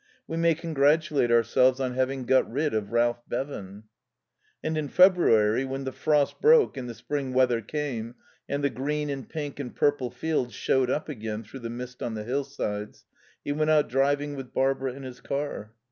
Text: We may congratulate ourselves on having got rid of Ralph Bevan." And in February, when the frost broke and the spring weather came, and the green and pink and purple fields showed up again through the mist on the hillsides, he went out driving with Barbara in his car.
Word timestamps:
We 0.27 0.35
may 0.35 0.55
congratulate 0.55 1.29
ourselves 1.29 1.79
on 1.79 1.93
having 1.93 2.25
got 2.25 2.51
rid 2.51 2.73
of 2.73 2.91
Ralph 2.91 3.21
Bevan." 3.29 3.83
And 4.63 4.75
in 4.75 4.87
February, 4.87 5.63
when 5.63 5.83
the 5.83 5.91
frost 5.91 6.41
broke 6.41 6.75
and 6.75 6.89
the 6.89 6.95
spring 6.95 7.35
weather 7.35 7.61
came, 7.61 8.15
and 8.49 8.63
the 8.63 8.71
green 8.71 9.11
and 9.11 9.29
pink 9.29 9.59
and 9.59 9.75
purple 9.75 10.09
fields 10.09 10.55
showed 10.55 10.89
up 10.89 11.07
again 11.07 11.43
through 11.43 11.59
the 11.59 11.69
mist 11.69 12.01
on 12.01 12.15
the 12.15 12.23
hillsides, 12.23 13.05
he 13.43 13.51
went 13.51 13.69
out 13.69 13.89
driving 13.89 14.35
with 14.35 14.55
Barbara 14.55 14.93
in 14.93 15.03
his 15.03 15.21
car. 15.21 15.71